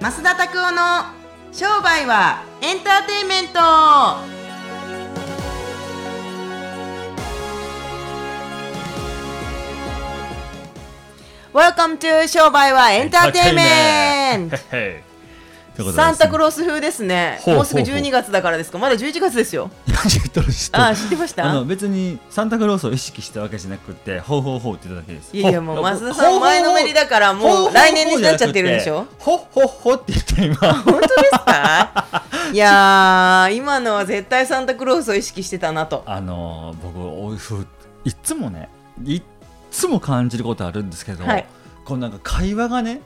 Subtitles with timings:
[0.00, 0.80] 増田拓夫の
[1.52, 3.60] 商売はエンターテインメント。
[11.52, 14.56] Welcome to 商売はエンターテインメント。
[15.94, 17.38] サンタクロース風ですね。
[17.42, 18.78] ほうもうすぐほうほう12月だからですか。
[18.78, 19.70] まだ11月ですよ。
[19.92, 20.40] あ知って
[21.16, 21.48] ました？
[21.50, 25.36] あの別にサンタクロースを意識したわけじゃなくてほうほうほうって言っただけです。
[25.36, 29.06] いやいやもうほ増田さん前のめりだからもう来年になっちゃってるでしょ？
[29.18, 30.56] ほほほって言って今。
[30.56, 32.24] 本当ですか？
[32.52, 36.02] いやー今のは絶対サンタクロースを意識してたなと。
[36.06, 37.66] あの僕おいふ
[38.04, 38.68] いっつもね
[39.04, 39.22] いっ
[39.70, 41.46] つも感じることあるんですけど、はい。
[41.84, 43.00] こうなんか会話がね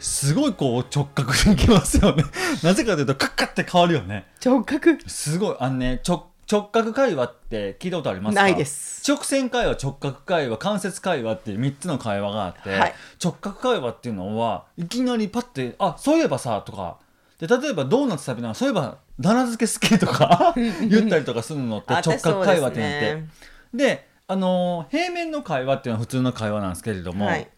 [0.00, 2.24] すごいこう直角にいきますよね。
[2.64, 4.26] なぜかというとカッカって変わるよね。
[4.44, 4.98] 直角？
[5.06, 5.56] すごい。
[5.60, 8.42] あのね直直角会話って聞いたことありますか？
[8.42, 9.02] ないです。
[9.08, 12.94] 直線会話直角会話間接会話っていう3つの会話があって、はい。
[13.22, 16.96] 直角会話っていうのはいきなりパッて「あそういえばさ」とか。
[17.38, 23.14] で例えばドーナツ食べながら「そういえば奈良漬け好き」とか言ったりとかするのってあ直角会話って言って。
[23.14, 27.48] ですであのー平面の会話っていうのは普通の会話なんですけれども、はい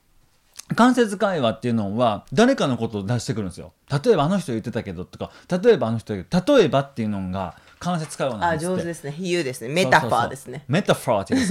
[0.74, 3.72] 間接会話っていうのは誰かのことを出してくるんですよ。
[4.04, 5.30] 例えばあの人言ってたけどとか
[5.62, 6.24] 例えばあの人例
[6.64, 8.74] えばっていうのが間接会話なんあですって。
[8.74, 9.12] 上手ですね。
[9.12, 9.68] 比喩ですね。
[9.68, 10.64] メタファーですね。
[10.68, 11.48] メタファーっていうん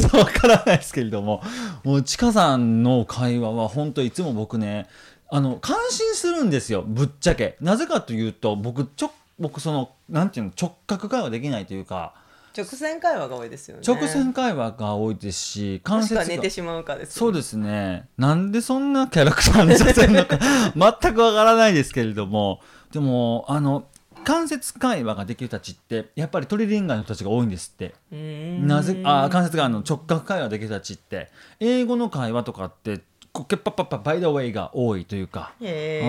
[0.00, 0.18] すか？
[0.18, 1.42] わからないですけれども。
[1.84, 4.88] もうちかさんの会話は本当いつも僕ね
[5.30, 6.82] あの感心するんですよ。
[6.86, 7.56] ぶっちゃけ。
[7.60, 12.14] なぜかというと僕ちょ僕そのなんていうの直角会話できないというか
[12.56, 13.82] 直線会話が多いですよね。
[13.86, 18.08] 直線会話が多いですし関節がは寝てしまうかですそうですね。
[18.16, 20.38] なんでそんなキャラクターにさせるのか
[20.74, 22.60] 全くわからないですけれども。
[22.92, 23.86] でもあの
[24.24, 27.94] 間接会話ができる人たちってやっぱりトリリンガーの人たちが多いんですって。
[28.10, 33.00] なぜあ関節があの直角会話できる人たちって英語の会話とかって
[33.32, 35.52] こうケッパッパッパバイダーウェイが多いというか。
[35.60, 36.00] へ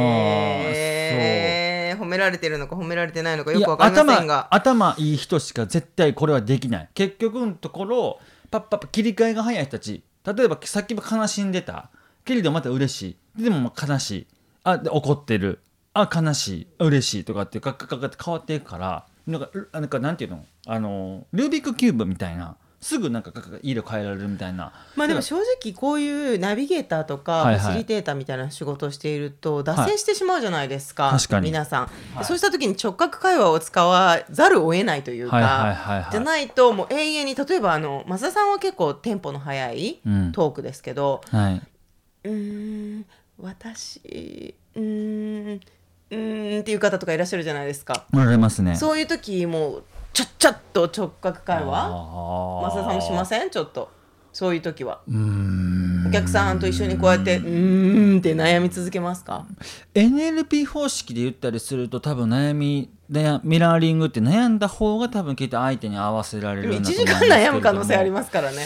[0.73, 4.48] え褒められてるのか褒められてないのかよくわかりません頭が。
[4.52, 6.89] 頭いい人しか絶対これはできない。
[6.93, 8.20] 結局のところ
[8.52, 10.03] パッパッパ切り替えが早い人たち。
[10.25, 11.89] 例えばさっきも悲しんでた。
[12.25, 13.43] けれどまた嬉しい。
[13.43, 14.27] でもまあ悲しい。
[14.64, 15.59] あで怒ってる。
[15.93, 16.67] あ悲しい。
[16.80, 17.23] 嬉しい。
[17.23, 19.05] とかってカッカッカって変わっていくから。
[19.25, 20.45] なんかうなんかなんていうの？
[20.65, 23.32] あのルービックキューブみたいなすぐなんか
[23.64, 24.71] 色変えられるみたいな。
[24.95, 27.60] まあでも正直こういうナビゲーターとかはいはい。
[27.60, 31.48] ファシリテーターみたいな仕事をしていると脱線してしまうじゃないですか、確かに。
[31.48, 31.82] 皆さん、
[32.16, 32.26] はい。
[32.26, 36.11] そうした時に直角会話を使わざるを得ないというか、はいはいはいはい。
[36.11, 40.32] じゃないともう永遠に例えばあの増田さんは結構テンポの速いうん。
[40.32, 41.61] トークですけど、はい、
[42.26, 43.05] うーん
[43.39, 45.61] 私うーん
[46.10, 48.76] うーんっていう方とかいらっしゃるじゃないですか、おられますね。
[48.76, 49.83] そういう時もう
[50.17, 51.89] ちょっちょっと直角会話？
[52.64, 53.52] 話増田さんもしません？
[53.52, 53.92] ちょっと。
[54.33, 55.02] そういう時は。
[55.08, 56.05] うーん。
[56.08, 59.45] お客さんと一緒にこうやってうーんって悩み続けますか
[59.94, 67.52] ？NLP 方式で言ったりすると多分悩み悩ミラーリングって悩んだ方が多分きっと相手に合わせられる1んだと時間思うんですけれども。
[67.52, 68.66] 悩む可能性ありますからね。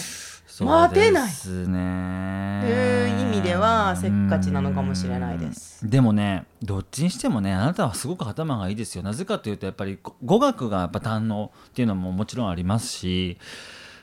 [0.59, 2.59] 待てないですね。
[2.61, 3.00] とい。
[3.00, 3.00] う意
[3.31, 5.87] 味ではせっかちなのかもしれないです。
[5.89, 9.03] でもねどっちにしてもねあなたはすごく頭がいいですよ。
[9.03, 13.37] なぜかというとやっぱりこ語学がやっぱ堪能っていうのももちろんありますし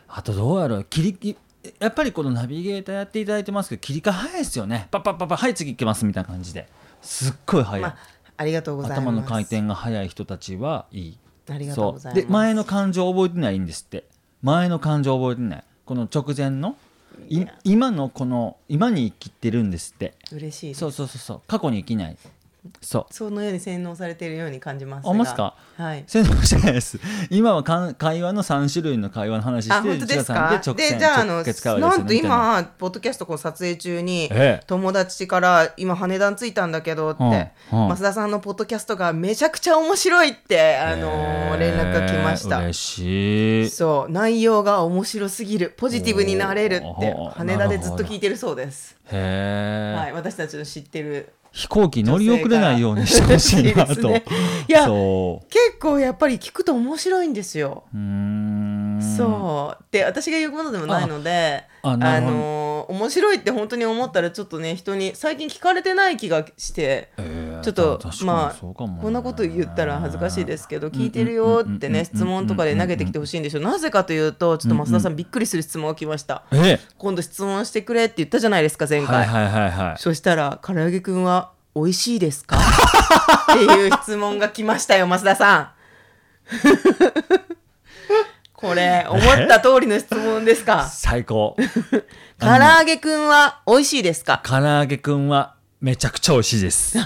[0.09, 1.37] あとどうやろう切り
[1.79, 4.89] やっぱりこのナビゲーターやっていただいてますけど切り替え早いですよね。
[4.91, 6.69] パッパッパッパはい次行きますみたいな感じで。
[7.03, 7.97] すっごい早い、まあ
[8.39, 9.01] ありがとうございます。
[9.01, 11.19] 頭の回転が速い人たちはいい。
[11.51, 12.27] ありがとうございます。
[12.27, 14.05] で前の感情を覚えてないんですって。
[14.43, 15.65] 前の感情を覚えてない。
[15.85, 16.77] この直前の
[17.65, 20.15] 今のこの今に生きてるんですって。
[20.33, 21.41] 嬉しいそうそうそうそう。
[21.47, 22.17] 過去に生きない
[22.81, 23.15] そう。
[23.15, 25.11] そのように洗脳されているように感じますが。
[25.11, 25.55] あまっすか？
[25.77, 26.05] はい。
[26.07, 26.99] 洗脳してないです。
[27.31, 30.61] 今はかん会話の3種類の会話の話してあ本当ですか？
[30.77, 32.05] ででじゃああの直結会話ですな。
[32.05, 34.65] んと今ポッドキャストこう撮影中にええ。
[34.67, 37.89] 友達から今羽田に着いたんだけどって、うんうん。
[37.89, 42.59] 増田さんのポッドキャストがめちゃくちゃ面白いって、あのー連絡が来ました。
[42.59, 43.71] えー嬉しい。
[43.71, 44.13] そう。
[44.13, 45.75] 内容が面白すぎる。
[45.77, 54.11] ポジティブになれるって羽田でずっと聞いてるそうです、へえ、はい、私たちの知ってる飛行機乗り遅れないようにしてほしいなと。
[54.11, 54.25] ね。
[54.69, 57.97] いや結構やっぱり聞くと面白いんですよ、う
[59.17, 59.85] そう。
[59.91, 67.11] で私が言うことでもないのであのー面白いって本当に思ったらちょっとね人に最近聞かれてない気がして。
[67.19, 73.61] えーちょっとまあこんなこと言ったら恥ずかしいですけど聞いてるよってね質問とかで投げてきてほしいんでしょ。
[73.61, 76.45] なぜかというとちょっと増田さんびっくりする質問が来ました。
[76.53, 79.99] え今度質問してくれって言ったじゃないですか前回、はいはいはいはい。
[79.99, 82.57] そしたら唐揚げくんは美味しいですか？
[83.53, 85.71] っていう質問が来ましたよ増田さん。
[88.53, 90.85] これ思った通りの質問ですか？
[90.89, 91.57] 最高。
[92.41, 94.41] 唐揚げくんは美味しいですか？
[94.45, 96.99] 唐揚げくんはめちゃくちゃ美味しいです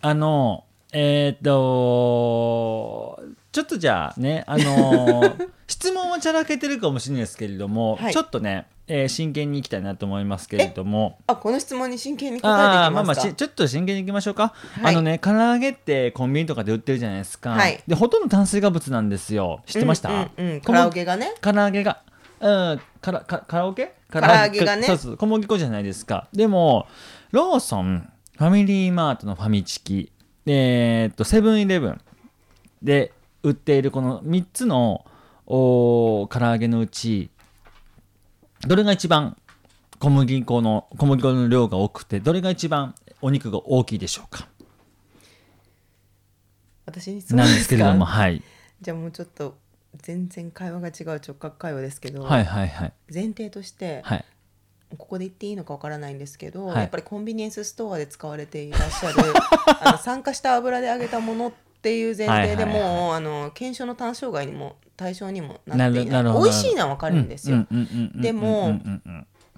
[0.00, 3.20] あのえっ、と
[3.52, 5.36] ちょっとじゃあねあの
[5.68, 8.12] 質問はちゃらけてるかもしれないですけれども、はい。
[8.12, 11.18] ちょっとね、えー真剣にいきたいなと思いますけれども。
[11.26, 14.94] あこの質問に真剣に答えてああまあまあいきますかしちょっと真剣にいきましょうか、はい。
[14.94, 17.82] あのね唐揚げってコンビニとかで売ってるじゃないですか、はい。
[17.86, 19.60] でほとんど炭水化物なんですよ。
[19.66, 21.34] 知ってました、うんうんうん、小麦カラオケがね。
[21.42, 22.00] 唐揚げが。
[22.40, 24.86] うんからかカラオケ唐唐揚げがね。
[24.86, 26.28] そうそう小麦粉じゃないですか。
[26.32, 26.86] でも
[27.30, 30.12] ローソンファミリーマートのファミチキ。
[30.46, 32.00] えーっとセブンイレブン
[32.84, 33.12] で
[33.42, 35.04] 売っているこの3つの
[35.44, 37.30] おー唐揚げのうち
[38.60, 39.36] どれが一番
[39.98, 44.46] 小麦粉の小麦粉の量が多くてどれが一番お肉が大きいでしょうか？
[46.86, 48.40] 私になんでですすけれどもかはい。
[48.80, 49.58] じゃあもうちょっと
[49.96, 52.92] 全然会話が違う直角会話ですけど、はいはいはい。
[53.12, 54.24] 前提として、はい
[54.96, 56.78] ここで言っていいのかわからないんですけど、はい。
[56.78, 59.16] やっぱりコンビニエンスストアで使われていらっしゃる
[59.82, 61.52] あの酸化した油で揚げたものっ
[61.82, 66.22] ていう前提でもう、あの検証の対象外にも対象にもななっていない。
[66.22, 67.66] 美味しいのはわかるんですよ、
[68.14, 68.80] でも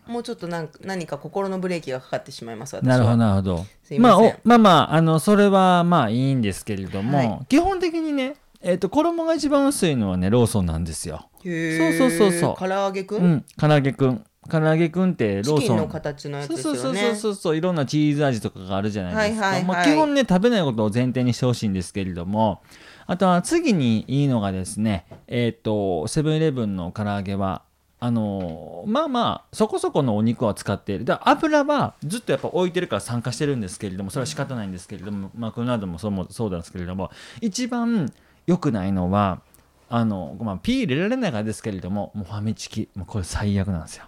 [0.06, 2.88] もうちょっとなん何か心のブレーキがかかってしまいます私は。
[2.88, 3.56] なるほどなるほど。
[3.56, 4.06] ません。
[4.06, 7.46] あおまあまああのそれはまあいいんですけれども、はい。
[7.48, 11.28] 基本的にねえっ、と衣が一番薄いのはねローソンなんですよ。
[11.42, 12.54] そうそうそうそう。
[12.58, 17.00] 唐揚げくん、うん唐揚げくん唐揚げくんってロチキンのーソン形のやつそうですよね。
[17.00, 19.68] そうそうそうそういろんなチーズ味とかがあるじゃないですか、はいはいはい。
[19.68, 22.60] まあ、基本ね食べないことを前提にしてほしいんですけれども。
[23.06, 27.62] あとは次にいいのがですねえっ、とセブンイレブンの唐揚げは
[27.98, 31.04] あのーまあまあそこそこのお肉は使っている。
[31.04, 35.30] だから油はずっとやっぱ置いてるから酸化してるんですけれどもそれは仕方ないんですけれども。
[35.36, 37.10] マクドナルドもそうもそうなんですけれども。
[37.40, 38.12] 一番
[38.46, 39.42] 良くないのは
[39.88, 42.88] あの、まあ、ピー入れられないからですけれどももうファミチキ。
[42.94, 44.04] もうこれ最悪なんですよ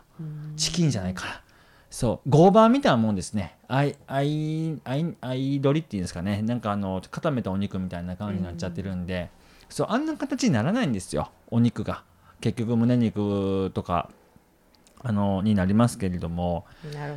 [0.57, 1.43] チキンじゃないから。
[1.91, 2.31] そう。
[2.31, 3.57] ゴーバーみたいなもんですね。
[3.69, 6.43] アイアイアイアイドリっていうんですかね。
[6.43, 9.31] なんかあの固めたお肉みたいな感じになっちゃってるんで、
[9.69, 11.31] そうあんな形にならないんですよ。
[11.51, 12.03] お肉が。
[12.41, 14.11] 結局胸肉とか
[15.05, 16.65] あのになりますけれども。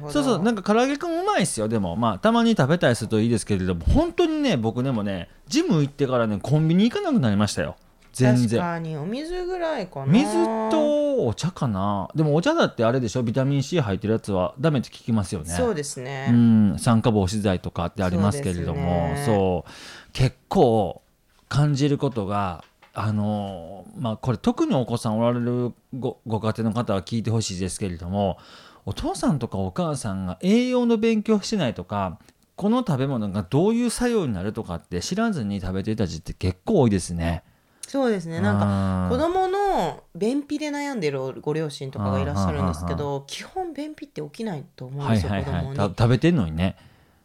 [0.09, 0.43] そうそう。
[0.43, 1.95] なんか唐揚げくんうまいっすよでも。
[1.95, 3.85] まあたまに食べたりするといいですけれども。
[3.85, 7.77] 本当にね僕でもねジム行ってからねコンビニ行かなくなりましたよ
[8.15, 8.49] 全然。
[8.49, 10.05] 確かにお水ぐらいかな。
[10.05, 10.33] 水
[10.71, 12.09] とお茶かな。
[12.15, 13.23] でもお茶だってあれでしょ？
[13.23, 14.55] ビタミン C 入ってるやつは。
[14.59, 15.53] ダメって聞きますよね。
[15.53, 16.75] そうですね、うん。
[16.79, 19.13] 酸化防止剤とかってありますけれども。
[19.25, 19.75] そう,、ね。
[20.13, 21.01] 結構
[21.49, 22.63] 感じることが
[22.93, 28.37] あのまあこれ特にお子さんおられるごご家庭の方は聞いてほしいですけれども
[28.85, 32.19] お父さんとかお母さんが栄養の勉強してないとか
[32.55, 37.43] この食べ物がどういう作用になるとかって知らずに食べてる人たちって結構多いですね。
[37.87, 38.39] そうですね。
[38.41, 45.77] なんかか子供の便秘で悩んでるご両親とかがいらっしゃるんですけど基本便秘って起きないと思うんはいですよ、はいはい子供に。
[45.77, 46.75] た食べてんのにね。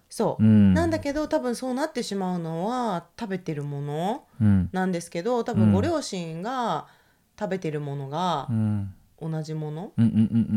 [0.09, 4.69] そう、うん、なんだけど多分そうなってしまうのは食べてるものうん。
[4.73, 5.59] なんですけど多うん。
[5.59, 6.87] 分ご両親が
[7.39, 8.95] 食べてるものがうん。
[9.23, 9.93] 同じもの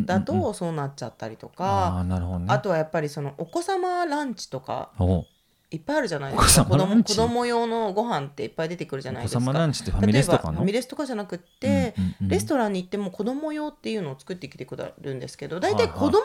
[0.05, 2.05] だとそうなっちゃったりとあか、
[2.47, 5.25] あとはやっぱりそのお子様ランチとかお
[5.73, 6.61] いっぱいあるじゃないですか。
[6.61, 9.39] お子子供子供用のご飯っていっぱい出てくるじゃないですか。
[9.41, 10.51] ファミレスとかの？
[10.51, 16.23] 例えばファミレスとかじゃなくって、うんうんうんレストランに行っても子供用っていうのを作ってきてくれるんですけど大体子供用のや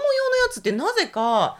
[0.51, 1.59] つってなぜか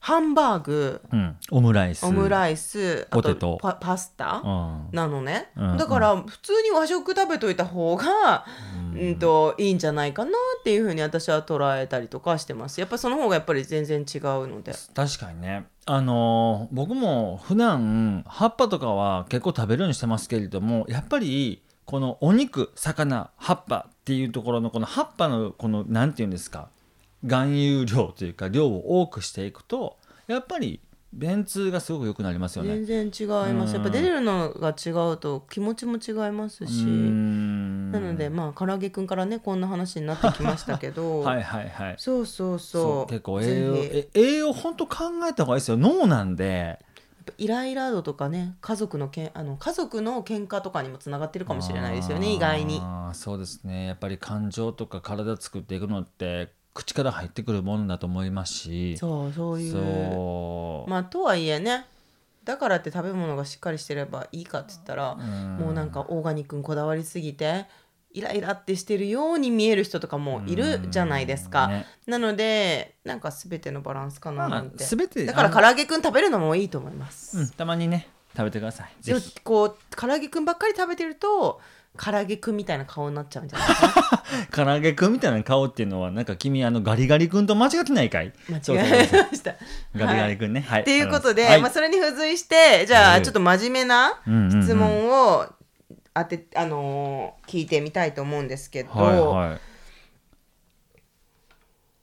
[0.00, 2.04] ハンバーグうん、オムライス。
[2.04, 3.58] オムイライスあポテト。
[3.60, 4.40] パパスタ？
[4.44, 4.88] うん。
[4.92, 5.76] なのね、うん。
[5.76, 8.46] だから普通に和食食べといた方が、
[8.94, 12.80] うん、といいんじゃないかなっていうふうに私は捉えたりとかしてます。
[12.80, 14.72] やっぱその方がやっぱり全然違うので。
[14.94, 15.66] 確かにね。
[15.86, 26.68] あのー僕も普段葉っぱとかは結構食べるようにしてますけれどもやっぱりこのお肉魚葉っぱっていうところのこの葉っぱのこのなんていうんですか？
[27.22, 29.96] 含有量というか量を多くしていくと
[30.26, 30.80] やっぱり
[31.12, 32.84] 便通がすごく良くなりますよね。
[32.84, 33.74] 全然違います。
[33.74, 36.84] やっぱ出てるのが違うと気持ちも違いますし。
[36.84, 41.20] なのでまあ唐揚げくんからねこんな話になってきましたけど。
[41.24, 41.94] はいはいはい。
[41.98, 43.10] そうそうそう。
[43.10, 44.96] 結構栄養ぜえ栄養本当考
[45.26, 45.78] えた方がいいですよ。
[45.78, 46.78] 脳なんで。
[47.38, 52.80] ひイライラ度とかね家族のけんあの家族の喧嘩とかにもつながってるかもしれないですよね意外に。
[52.82, 53.86] あーそうですね。
[53.86, 58.96] やっぱり感情とか体作っていくのって口から入ってくるものだと思いますし。
[58.98, 59.72] そうそういう。
[59.72, 60.90] そう。
[60.90, 61.86] まあとはいえね
[62.44, 65.58] だからって食べ物がしっかりしてればいいかって言ったらん。
[65.58, 67.66] もうなんかオーガニックにこだわりすぎて
[68.12, 71.84] イライラってしてるように見える人とかもいるじゃないですか、ね。
[72.06, 78.92] なのでなんか全てのバランスかなまあなんて、全てだからあ唐揚げくん食べるのもいいと思います、うんたまにね食べてください。
[79.00, 81.60] ぜひこう唐揚げくんばっかり食べてると
[82.02, 83.68] 唐揚げくんみたいな顔になっちゃうんじゃない？
[83.68, 88.32] か 唐揚げくんみたいな顔っていうのはなんか君あのガリガリ君と間違ってないかい？
[88.48, 89.54] 間違えました。
[89.96, 90.60] ガリガリ君ね。
[90.60, 90.84] はい。
[90.84, 91.60] ということで、はい。
[91.62, 93.20] まあ、それに付随してじゃはい。
[93.20, 95.46] あちょっと真面目なうんうんうん質問を
[96.14, 99.60] 当て、あのー聞いてみたいと思うんですけど、はいはい。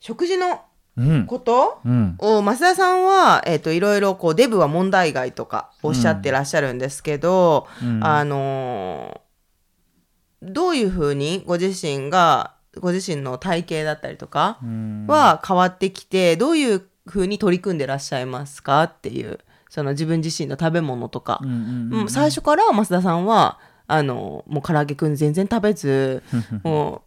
[0.00, 0.62] 食事の
[0.98, 2.16] うんことうん。
[2.20, 8.02] を増田さんは、えー、といろいろこうデブは問題外とかおっしゃってらっしゃるんですけど、うん。
[8.04, 9.25] あのー
[10.42, 15.06] どういうふうにご自身がご自身の体型だったりとかうん。
[15.06, 19.38] は変わってきてどういうふうに取り組んでらっしゃいますかっていう
[19.70, 21.40] その自分自身の食べ物とか。
[22.08, 26.22] 最初から増田さんはあのもう唐揚げくん全然食べず
[26.64, 27.02] も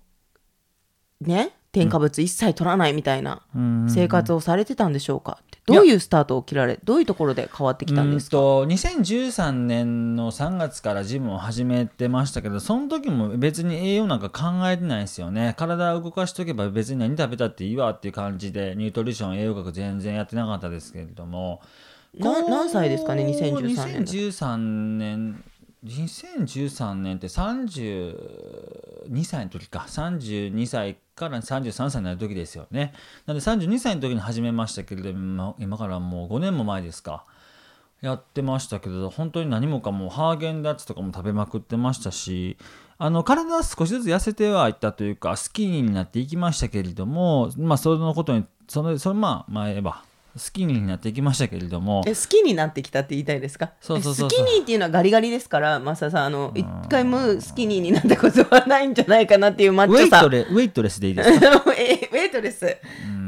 [1.22, 3.88] うね添加物一切取らないみたいなうん。
[3.90, 5.38] 生活をされてたんでしょうか？
[5.76, 8.38] どういうスタートを切られどういうところで変わってきたんですか？
[8.38, 15.56] うんと2013年の3月からジムを始めてましたけどその時も別に栄養なんか考えてないですよね。
[15.58, 21.62] 体を動かしとけば別に何食べたっていいわっていう感じでニュートリション栄養学全然やってなかったですけれども。
[22.18, 25.44] 何歳ですかね？2013年だ2013年
[25.86, 29.86] 2013年って32歳の時か。
[29.88, 32.94] 32歳から33歳になる時ですよね。
[33.26, 37.26] なんで32歳の時に始めましたけれども今からもう5年も前ですか。
[38.02, 42.58] やってましたけど本当に何もかもハーゲンダッツとかも食べまくってましたし
[42.98, 50.04] あの体は少しずつ痩せてはいったというかスキーになっていきましたけれどもまあそのことにそのそのまあ前は
[50.36, 52.04] スキニーになっていきましたけれども。
[52.06, 53.72] え好きになってきたって言いたいですか？
[53.82, 54.40] そうそうそうそう。
[54.42, 60.18] えスキニーっていうのはガリガリですから増田さんあの一回もスキニーになったことはないんじゃないかなっていうマッウェチョさ。
[60.20, 61.64] イトレウェイトレスでいいですか？
[61.78, 62.78] えウェイトレス。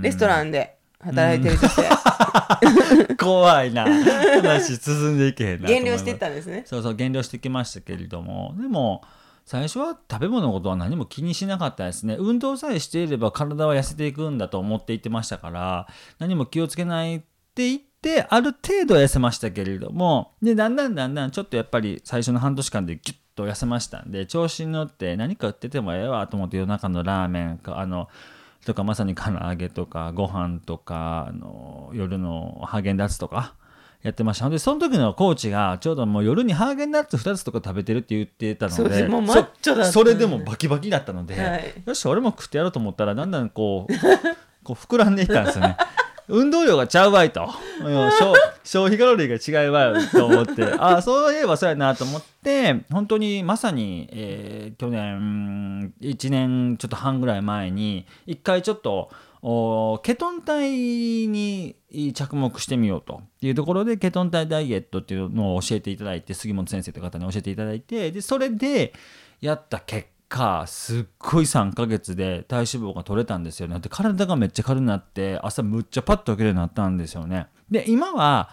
[0.02, 1.84] レストランで働いてる女性。
[3.18, 3.86] 怖いな。
[3.86, 6.64] 話進んでいけへんな減量してったんですね。
[6.66, 8.54] そうそう減量してきましたけれども。
[8.60, 9.02] でも
[9.46, 12.16] 最初は食べ物のことは何も気にしなかったですね。
[12.20, 15.88] 運動さえしていれば体は痩せていくんだと思っていってましたから
[16.20, 28.10] 何も気をつけないって言ってある程度痩せましたけれどもでだんだんだんだんちょっとやっぱり最初の半年間でギュッと痩せましたんで調子に乗って何か売っててもええわと思って夜中のラーメンかあの
[28.66, 33.56] とかまさに唐揚げとかご飯とかあの夜のハーゲンダッツとか
[34.04, 34.50] やってました。
[34.50, 41.74] でその時のコーチがちょうどもう夜にハーゲンダッツ2つとか食べてるって言ってたのでもうマッチョだったそそれでもバキバキだったので、はい。
[41.86, 43.94] よし俺も食ってやろうと思ったらだんだんこう
[44.64, 45.78] こう膨らんでいったんですよね。
[46.28, 47.50] 運動量がちゃうわいと。
[47.80, 50.64] うん消 消費カロリーが違うわよと思って。
[50.64, 59.10] ああそういえばそうやなと思って本当にまさに、えー去年1年ちょっと半ぐらい前に一回ちょっとお
[59.42, 61.76] ケトン体に
[62.14, 63.22] 着目してみようと。
[63.42, 68.94] いうところでケトン体ダイエットっていうのを教えていただいて杉本先生という方に教えていただいてでそれで
[69.40, 73.80] やった結果すっごい3ヶ月で体脂肪が取れたんですよね。
[73.80, 77.48] で体がめっちゃ軽くなって朝むっちゃパッと起きるようになったんですよね。
[77.70, 78.50] で今は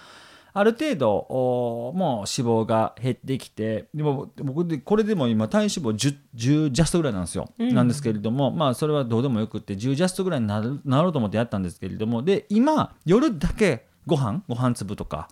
[0.53, 15.29] ある程度おもう脂肪が減ってきてでも僕でこれでも今体脂肪 10, 10ジャストぐらいなんですよ、なんですけれどもまあそれはどうでもよくって10ジャストぐらいになるなろうと思ってやったんですけれどもで今夜だけご飯ご飯粒とか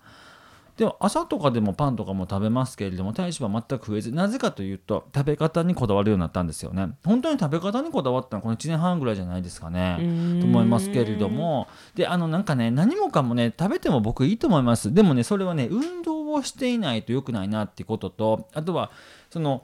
[0.77, 6.89] でも朝とかでもパンとかも食べますけれども体脂肪は全く増えずなぜかというと食べ方にこだわるようになったんですよね。
[7.03, 9.97] 本当に食べ方にこだわったのはこの1年半ぐらいじゃないですかね。
[10.39, 11.67] と思いますけれども。
[11.95, 14.93] であのなんかね何もかもね食べても僕いいと思います。
[14.93, 18.91] でもねそれはね運動をしていないと良くないなっていうこととあとは
[19.31, 19.63] その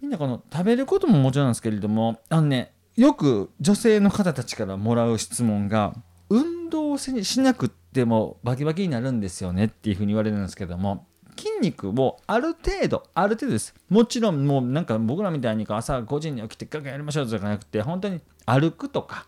[0.00, 5.94] みんなこの食べることももちろんですけれどもあのねよく女性の方たちからもらう質問が
[6.28, 11.06] 運動をししなくってもバキバキになるんですよねっていうふうに言われるんですけども
[11.36, 13.74] 筋肉をある程度ある程度です。
[13.88, 19.26] もちろんもうなんか僕らみたいに朝5時に起きてガンガンやりましょうとかじゃなくて本当に歩くとか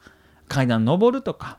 [0.49, 1.59] 階段登るとか。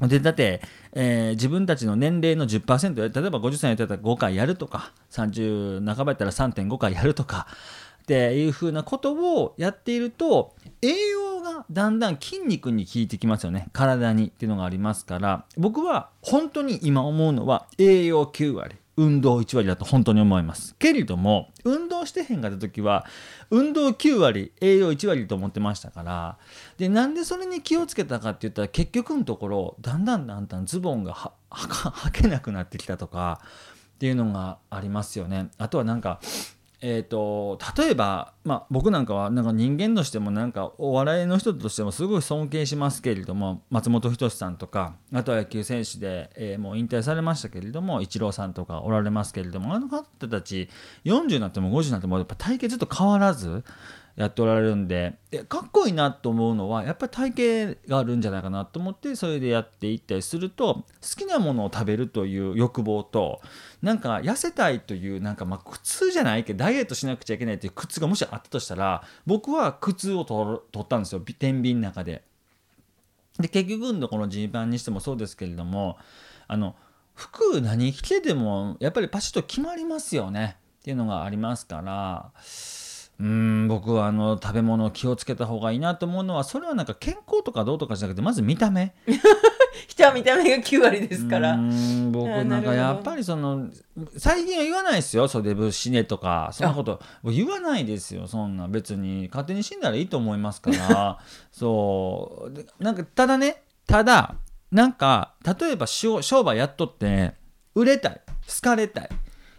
[0.00, 0.60] でだって、
[0.92, 7.46] えー自分たちの年齢の10%例えば50歳やったら5回やるとか30半ばやったら3.5回やるとか
[8.02, 13.68] っていうふうなことをやっていると栄養がだんだん筋肉に効いてきますよね。
[13.72, 15.46] 体にっていうのがありますから。
[15.56, 20.74] 僕は本当に今思うのは栄養9割運動1割だと本当に思います。
[20.78, 23.06] けれども運動してへんかった時は
[23.50, 26.38] 運動9割栄養1割と思ってましたから。
[26.76, 33.40] でなんでそれに気をつけたかって言ったら結局のところだんだんだんだんズボンがははけなくなってきたとか
[33.94, 35.48] っていうのがありますよね。
[35.56, 36.20] あとはなんか
[36.86, 50.68] えー、と例えば、まあ、僕なんかはなんか人間としてもなんかお笑いの人としてもすごい尊敬しますけれども松本人志さんとかあとは野球選手で、えーもう引退されましたけれどもイチローさんとかおられますけれどもあの方たち
[51.06, 53.64] 40になっても50になってもやっぱ体型ずっと変わらず
[54.16, 55.16] やっておられるんで。
[55.32, 60.84] えかっこいいなと思うのはやっぱり体型があるんじゃないかなと思ってそれでやっていったりすると好
[61.16, 63.40] きなものを食べるという欲望と
[63.82, 71.20] なんか痩せたいというなんかまあ苦痛じゃないけどダイエットしなくちゃいけないという苦痛がもしあったとしたら僕は苦痛を取ったんですよ。
[71.20, 72.22] 天秤の中で。
[73.38, 75.98] で結局のこのジーパンにしてもそうですけれども
[76.46, 76.76] あの
[77.14, 80.56] 服何着てでもやっぱりパシッと決まりますよね。
[80.80, 82.30] っていうのがありますから
[83.20, 88.94] うーん僕はあの食べ物を気をつけた方がいいなと思うのはそれはなんか健康とかどうとかじゃなくてまず見た目。
[89.88, 91.58] 人は見た目が9割ですから。
[92.10, 93.68] 僕なんかやっぱりその
[94.16, 96.50] 最近は言わないですよ袖ぶ死ねとか。
[96.52, 97.00] そんなこと。
[97.24, 98.68] 言わないですよそんな。
[98.68, 101.18] 別に勝手に死んだらいいと思いますから。
[101.52, 102.52] そう。
[102.52, 104.36] でなんかただねただ
[104.70, 107.34] なんか例えば商商売やっとって
[107.74, 108.20] 売れたい。
[108.48, 109.08] 好かれたい。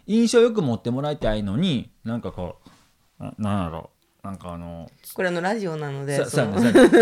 [0.06, 2.65] 印象よく持ってもらいたいのになんかこう
[3.18, 3.90] ななんやろ
[4.22, 6.18] なんかあのこれあのラジオなので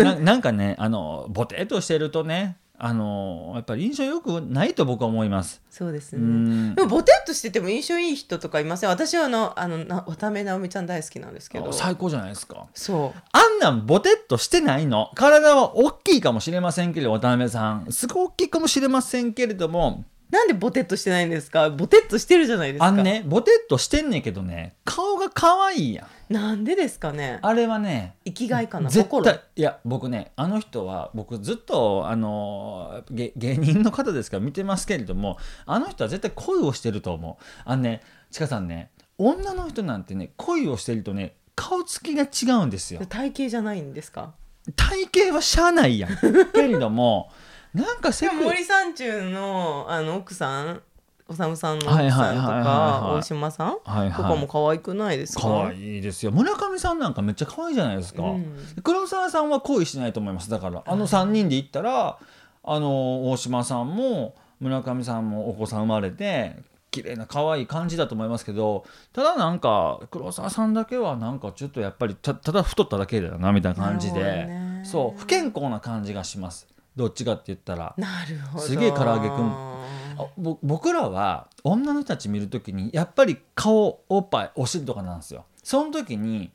[0.03, 5.61] ななんかねあのボテっとしてるとねあのやっぱり印象よくないと僕は思います。
[5.69, 8.89] そうですうねんでもボテっとしてても印象いい人とかいません？
[8.89, 12.67] 私はあのあのな渡辺直美ちゃん大好きなんですけど最高じゃないですか。
[12.73, 15.09] そうあんなんボテっとしてないの？
[15.15, 17.91] 体は大きいかもしれませんけれど、渡辺さん。
[17.91, 21.69] すごい大きいかもしれませんけれども、なんでボテっとしてないんですか？
[21.69, 22.85] ボテっとしてるじゃないですか。
[22.85, 26.33] あんね、ボテっとしてんねんけどね、顔が可愛いやん。
[26.33, 27.39] なんでですかね？
[27.41, 28.89] あれはね、生きがいかな？
[28.89, 29.23] 絶心。
[29.23, 37.43] 対いや僕ねあの人は僕ずっとあの芸芸人の方ですから見てますけれどもあの人は絶対恋をしてると思う。
[37.63, 38.01] あのね
[38.31, 42.99] ちかさんね女の人なんてね恋をしてるとね顔つきが違うんですよ。
[43.07, 44.33] 体型じゃないんですか？
[44.75, 46.11] 体型はしゃあないやん。
[46.53, 47.31] けれども
[47.75, 50.81] なんかせ森三中のあの奥さん
[51.27, 54.47] おさむさんの奥はいさんとか大島さんはいとかもはい。
[54.47, 55.41] 可愛くないですか？
[55.41, 56.31] 可愛いですよ。
[56.31, 58.55] 村上さんなんかめっちゃ可愛いじゃないですか、うん。
[58.81, 60.49] 黒沢さんは恋しないと思います。
[60.49, 62.17] だからあの3人で行ったら
[62.63, 66.55] あの大島さんも村上さんもお子さん生まれて
[66.91, 74.83] 綺麗な可愛い感じだと思いますけどただなんか黒沢さんだけはなんかちょっとやっぱりたただ太っただけだよなみたいな感じで、ね。
[74.85, 77.93] そう不健康な感じがしますどっちかって言ったら。
[77.97, 78.63] なるほど。
[78.63, 80.57] すげえ唐揚げくん。
[80.63, 85.45] 僕らは女の人たち見るときにやっぱり顔おっぱいお尻とかなんですよ。
[85.61, 86.51] その時に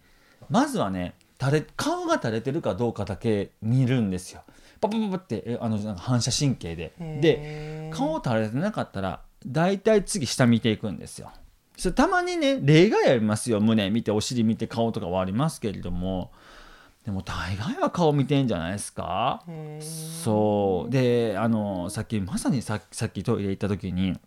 [0.48, 4.42] まずはね垂れ顔が垂れてるかどうかだけ見るんですよ。
[4.80, 6.92] パパパパってえあのなんか反射神経で。
[6.98, 11.30] でで顔垂れてなかったら大体次下見ていくんですよ。
[11.76, 13.60] それたまにね例外ありますよ。
[13.60, 16.30] 胸見てお尻見て顔とかはありますけれども
[17.04, 19.42] でも大概は顔見てんじゃないですか。
[19.80, 20.90] そう。
[20.90, 24.18] であのさっきまさにささっきトイレ行った時に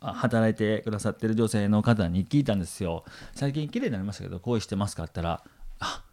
[0.00, 3.04] あ働いてくださってる女性の方に聞いたんですよ。
[3.34, 5.44] 最近綺麗になりましたけど恋してますかって言ったら
[5.80, 6.04] 「あ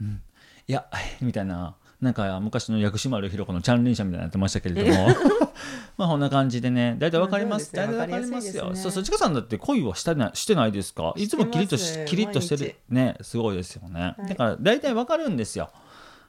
[0.00, 0.22] うん。
[0.66, 0.86] いや」
[1.22, 5.08] みたいななんか昔の薬師丸ひろ子のチャンリン社みたいになってましたけれども。
[5.98, 6.96] まあこんな感じでね。
[6.98, 7.70] 大体わかります。
[7.76, 8.70] まあ大体わかりりますよ。
[8.74, 15.70] そうそうちかさんだって恋はしてないしてないですかいつもキリッとしキリッとしてる毎ねすごいですよね、はいだから大体わかるんですよ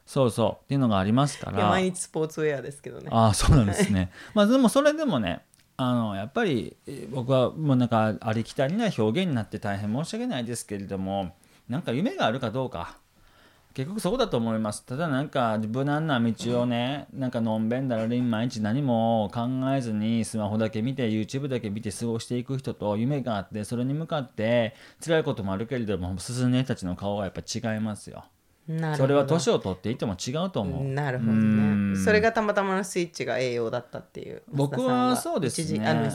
[0.06, 4.12] そうそうっていうのがありますから毎日スポーツウェアですけどねああそうなんですね。
[4.34, 5.42] まあでもそれでもね
[5.78, 11.36] あのやっぱりえー僕はもうなんかありきたりな表現になって大変申し訳ないですけれども
[11.70, 12.98] なんか夢があるかどうか
[13.74, 14.86] 結局そこだと思います。
[14.86, 19.42] ただなんか無難な道をねなんかのんべんだらりん毎日何も考
[19.74, 28.26] えずにスマホだけ見て YouTube だけ見て過ごしていく人と夢があってそれに向かって辛いこともあるけれども進んでたちの顔がやっぱ違いますよ。
[28.68, 28.98] なるほど。
[28.98, 30.84] それは年を取っていっても違うと思う。
[30.84, 31.94] なるほどうん。
[31.94, 35.88] ねそれがたまたまのスイッチが栄養だったっていう僕はそうですね。
[35.88, 36.10] あの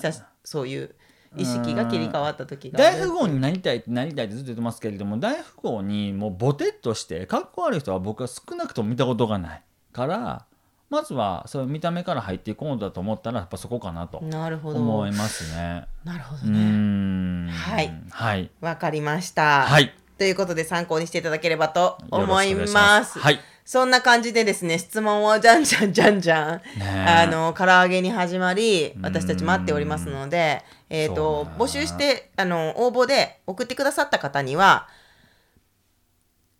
[0.45, 0.95] そういう
[1.37, 10.47] 意識が切り替わった時が大富豪になりたいってなりたいってずっと言ってますけれども大富豪にもうボテっとしてかっこ悪い人は僕は少なくとも見たことがないから
[10.89, 14.79] まずはそういう見た目から入っていこうだと思ったらやっぱそこかなとなるほど。
[14.79, 15.87] 思いますね。
[16.05, 16.59] なるほどね。
[16.61, 17.49] ん。
[17.49, 17.93] はい。
[18.11, 18.51] はい。
[18.61, 19.63] わかりました。
[19.63, 19.93] はい。
[20.17, 23.19] ということで参考にしていただければと思いよろしくお願いします。
[23.19, 26.63] はいそんな感じでですね質問をじゃんじゃんじゃんじゃん、
[27.05, 34.87] あの唐揚げに始まり私たち待っておりますので、えー、そうと募集してあの応募で送ってくださった方には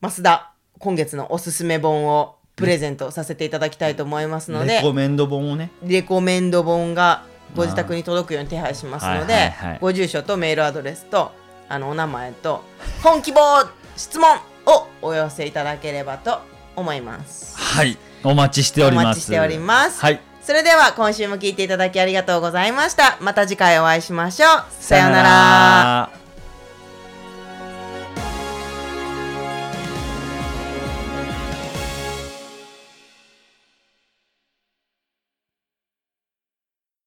[0.03, 5.71] 増田今月のおすすめ本をプレゼントさせていただきたいと思いますのでレコメンド本をね。
[5.85, 9.79] レコメンド本がご自宅に届くように手配しますので、はいはいはい。
[9.81, 11.31] ご住所とメールアドレスと
[11.69, 12.65] あのお名前と
[13.05, 17.57] 本希望質問をお寄せいただければと思います。
[17.57, 17.99] はい。
[18.23, 19.05] お待ちしております。
[19.05, 20.01] お待ちしております。
[20.01, 20.21] はい。
[20.43, 23.19] それでは今週も聞いていただきありがとうございました。
[23.21, 24.65] また次回お会いしましょう。
[24.71, 25.29] さようなら。
[26.13, 26.26] ら